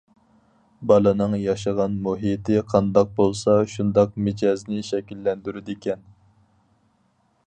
بالىنىڭ 0.91 1.33
ياشىغان 1.41 1.99
مۇھىتى 2.07 2.57
قانداق 2.71 3.11
بولسا 3.19 3.57
شۇنداق 3.75 4.17
مىجەزنى 4.29 4.83
شەكىللەندۈرىدىكەن. 4.91 6.05